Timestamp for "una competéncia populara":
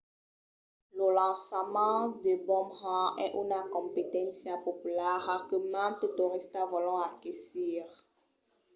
3.43-5.35